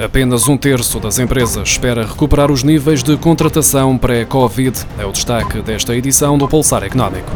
[0.00, 4.86] Apenas um terço das empresas espera recuperar os níveis de contratação pré-Covid.
[4.96, 7.30] É o destaque desta edição do Pulsar Económico.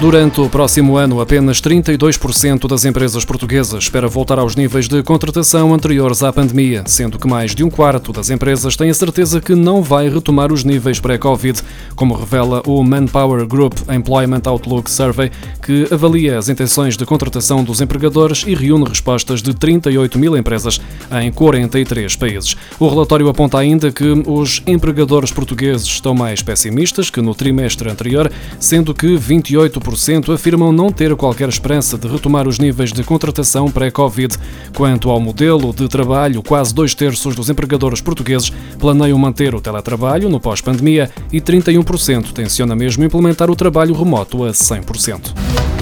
[0.00, 5.74] Durante o próximo ano, apenas 32% das empresas portuguesas espera voltar aos níveis de contratação
[5.74, 9.54] anteriores à pandemia, sendo que mais de um quarto das empresas tem a certeza que
[9.54, 11.60] não vai retomar os níveis pré-Covid,
[11.94, 15.30] como revela o Manpower Group Employment Outlook Survey,
[15.62, 20.80] que avalia as intenções de contratação dos empregadores e reúne respostas de 38 mil empresas
[21.20, 22.56] em 43 países.
[22.78, 28.32] O relatório aponta ainda que os empregadores portugueses estão mais pessimistas que no trimestre anterior,
[28.58, 29.89] sendo que 28%
[30.32, 34.36] afirmam não ter qualquer esperança de retomar os níveis de contratação pré-Covid.
[34.76, 40.28] Quanto ao modelo de trabalho, quase dois terços dos empregadores portugueses planeiam manter o teletrabalho
[40.28, 45.79] no pós-pandemia e 31% tenciona mesmo implementar o trabalho remoto a 100%.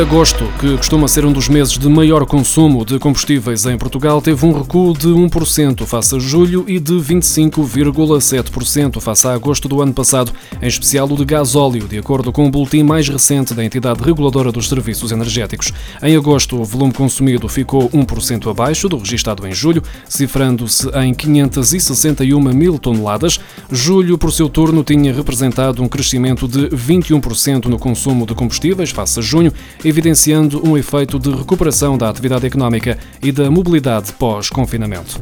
[0.00, 4.46] Agosto, que costuma ser um dos meses de maior consumo de combustíveis em Portugal, teve
[4.46, 9.92] um recuo de 1% face a julho e de 25,7% face a agosto do ano
[9.92, 14.02] passado, em especial o de gasóleo, de acordo com o boletim mais recente da entidade
[14.02, 15.70] reguladora dos serviços energéticos.
[16.02, 22.40] Em agosto, o volume consumido ficou 1% abaixo do registado em julho, cifrando-se em 561
[22.54, 23.38] mil toneladas.
[23.70, 29.18] Julho, por seu turno, tinha representado um crescimento de 21% no consumo de combustíveis face
[29.18, 29.52] a junho
[29.90, 35.20] evidenciando um efeito de recuperação da atividade económica e da mobilidade pós-confinamento.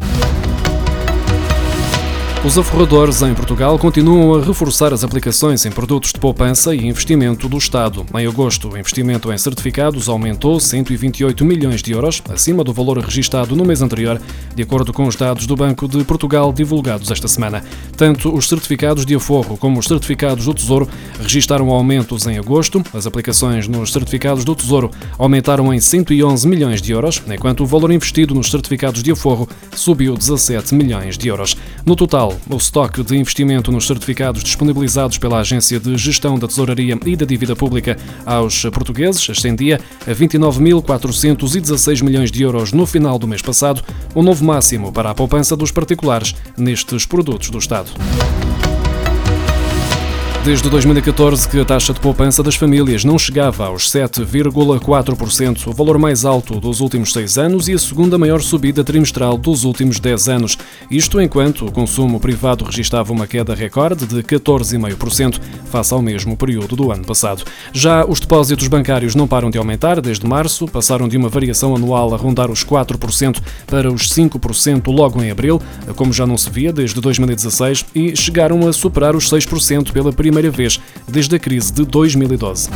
[2.48, 7.46] Os aforradores em Portugal continuam a reforçar as aplicações em produtos de poupança e investimento
[7.46, 8.06] do Estado.
[8.18, 13.54] Em agosto, o investimento em certificados aumentou 128 milhões de euros, acima do valor registado
[13.54, 14.19] no mês anterior,
[14.54, 17.62] de acordo com os dados do Banco de Portugal divulgados esta semana.
[17.98, 20.88] Tanto os certificados de aforro como os certificados do Tesouro
[21.20, 22.82] registaram aumentos em agosto.
[22.94, 27.92] As aplicações nos certificados do Tesouro aumentaram em 111 milhões de euros, enquanto o valor
[27.92, 31.54] investido nos certificados de aforro subiu 17 milhões de euros.
[31.84, 36.99] No total, o estoque de investimento nos certificados disponibilizados pela Agência de Gestão da Tesouraria
[37.04, 43.28] e da Dívida Pública aos portugueses ascendia a 29.416 milhões de euros no final do
[43.28, 43.82] mês passado,
[44.15, 47.91] o um novo máximo para a poupança dos particulares nestes produtos do Estado.
[50.48, 55.98] Desde 2014 que a taxa de poupança das famílias não chegava aos 7,4%, o valor
[55.98, 60.28] mais alto dos últimos seis anos e a segunda maior subida trimestral dos últimos 10
[60.31, 60.56] anos.
[60.91, 66.75] Isto enquanto o consumo privado registava uma queda recorde de 14,5% face ao mesmo período
[66.75, 67.44] do ano passado.
[67.70, 72.15] Já os depósitos bancários não param de aumentar desde março, passaram de uma variação anual
[72.15, 75.60] a rondar os 4% para os 5% logo em abril,
[75.94, 80.38] como já não se via desde 2016, e chegaram a superar os 6% pela primeira
[80.38, 82.71] primeira vez desde a crise de 2012.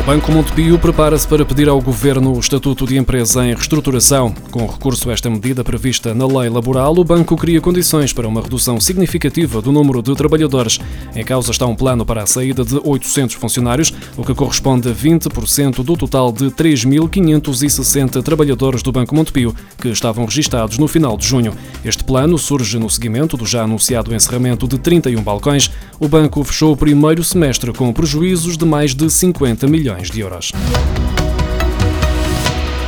[0.00, 4.34] O Banco Montepio prepara-se para pedir ao Governo o Estatuto de Empresa em reestruturação.
[4.50, 8.40] Com recurso a esta medida prevista na lei laboral, o banco cria condições para uma
[8.40, 10.80] redução significativa do número de trabalhadores.
[11.14, 14.92] Em causa está um plano para a saída de 800 funcionários, o que corresponde a
[14.92, 21.26] 20% do total de 3.560 trabalhadores do Banco Montepio, que estavam registados no final de
[21.26, 21.52] junho.
[21.84, 25.70] Este plano surge no seguimento do já anunciado encerramento de 31 balcões.
[26.00, 30.20] O banco fechou o primeiro semestre com prejuízos de mais de 50 milhões milhões de
[30.20, 30.52] euros.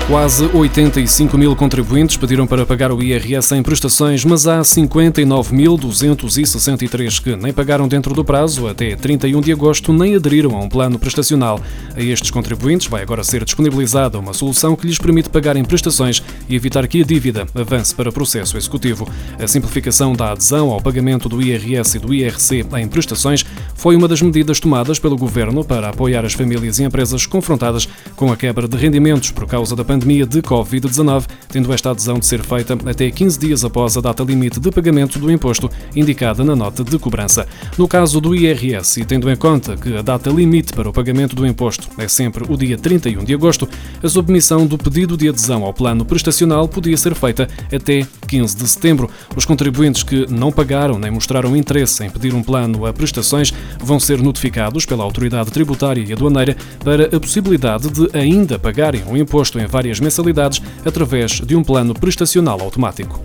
[0.09, 7.37] Quase 85 mil contribuintes pediram para pagar o IRS em prestações, mas há 59.263 que
[7.37, 8.67] nem pagaram dentro do prazo.
[8.67, 11.61] Até 31 de agosto nem aderiram a um plano prestacional.
[11.95, 16.21] A estes contribuintes vai agora ser disponibilizada uma solução que lhes permite pagar em prestações
[16.49, 19.09] e evitar que a dívida avance para processo executivo.
[19.39, 24.09] A simplificação da adesão ao pagamento do IRS e do IRC em prestações foi uma
[24.09, 28.67] das medidas tomadas pelo Governo para apoiar as famílias e empresas confrontadas com a quebra
[28.67, 33.11] de rendimentos por causa da pandemia de Covid-19, tendo esta adesão de ser feita até
[33.11, 37.47] 15 dias após a data limite de pagamento do imposto indicada na nota de cobrança.
[37.77, 41.37] No caso do IRS, e tendo em conta que a data limite para o pagamento
[41.37, 43.69] do imposto é sempre o dia 31 de agosto,
[44.03, 48.67] a submissão do pedido de adesão ao plano prestacional podia ser feita até 15 de
[48.67, 49.11] setembro.
[49.37, 54.01] Os contribuintes que não pagaram nem mostraram interesse em pedir um plano a prestações vão
[54.01, 59.59] ser notificados pela autoridade tributária e aduaneira para a possibilidade de ainda pagarem o imposto
[59.59, 63.21] em várias várias mensalidades através de um plano prestacional automático.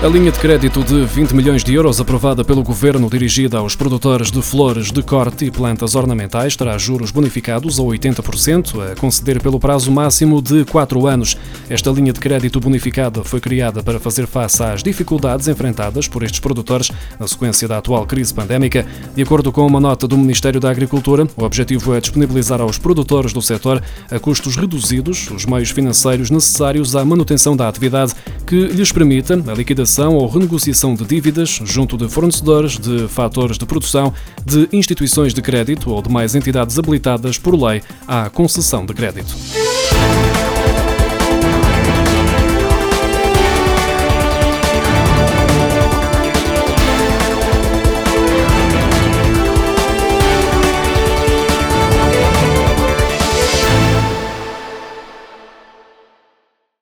[0.00, 4.30] A linha de crédito de 20 milhões de euros aprovada pelo Governo dirigida aos produtores
[4.30, 9.58] de flores de corte e plantas ornamentais terá juros bonificados a 80%, a conceder pelo
[9.58, 11.36] prazo máximo de 4 anos.
[11.68, 16.38] Esta linha de crédito bonificada foi criada para fazer face às dificuldades enfrentadas por estes
[16.38, 18.86] produtores na sequência da atual crise pandémica.
[19.16, 23.32] De acordo com uma nota do Ministério da Agricultura, o objetivo é disponibilizar aos produtores
[23.32, 28.14] do setor, a custos reduzidos, os meios financeiros necessários à manutenção da atividade
[28.46, 33.64] que lhes permita a liquidação ou renegociação de dívidas junto de fornecedores, de fatores de
[33.64, 34.12] produção,
[34.44, 39.34] de instituições de crédito ou demais entidades habilitadas por lei à concessão de crédito.